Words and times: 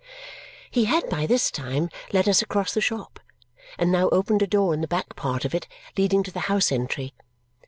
He 0.71 0.85
had 0.85 1.07
by 1.11 1.27
this 1.27 1.51
time 1.51 1.87
led 2.11 2.27
us 2.27 2.41
across 2.41 2.73
the 2.73 2.81
shop, 2.81 3.19
and 3.77 3.91
now 3.91 4.09
opened 4.09 4.41
a 4.41 4.47
door 4.47 4.73
in 4.73 4.81
the 4.81 4.87
back 4.87 5.15
part 5.15 5.45
of 5.45 5.53
it, 5.53 5.67
leading 5.95 6.23
to 6.23 6.31
the 6.31 6.39
house 6.49 6.71
entry. 6.71 7.13